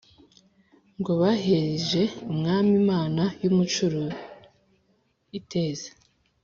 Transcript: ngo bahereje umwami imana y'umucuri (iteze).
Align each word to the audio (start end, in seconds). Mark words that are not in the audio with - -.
ngo 0.99 1.11
bahereje 1.21 2.01
umwami 2.31 2.71
imana 2.81 3.23
y'umucuri 3.43 4.03
(iteze). 5.39 5.87